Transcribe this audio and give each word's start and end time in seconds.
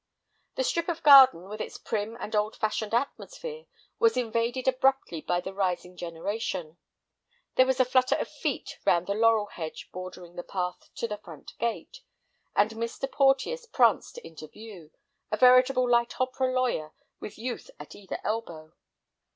The 0.55 0.63
strip 0.63 0.89
of 0.89 1.03
garden, 1.03 1.47
with 1.47 1.61
its 1.61 1.77
prim 1.77 2.17
and 2.19 2.35
old 2.35 2.55
fashioned 2.55 2.91
atmosphere, 2.91 3.67
was 3.99 4.17
invaded 4.17 4.67
abruptly 4.67 5.21
by 5.21 5.39
the 5.41 5.53
rising 5.53 5.95
generation. 5.95 6.77
There 7.53 7.67
was 7.67 7.79
a 7.79 7.85
flutter 7.85 8.15
of 8.15 8.27
feet 8.27 8.79
round 8.83 9.05
the 9.05 9.13
laurel 9.13 9.45
hedge 9.45 9.91
bordering 9.91 10.33
the 10.37 10.43
path 10.43 10.89
to 10.95 11.07
the 11.07 11.19
front 11.19 11.53
gate, 11.59 12.01
and 12.55 12.71
Mr. 12.71 13.07
Porteus 13.11 13.67
pranced 13.67 14.17
into 14.17 14.47
view, 14.47 14.89
a 15.31 15.37
veritable 15.37 15.87
light 15.87 16.19
opera 16.19 16.51
lawyer 16.51 16.93
with 17.19 17.37
youth 17.37 17.69
at 17.79 17.93
either 17.93 18.17
elbow. 18.23 18.73